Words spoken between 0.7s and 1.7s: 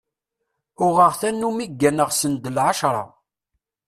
Uɣeɣ tanumi